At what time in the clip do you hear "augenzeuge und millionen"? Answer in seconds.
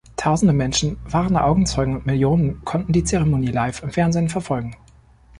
1.37-2.65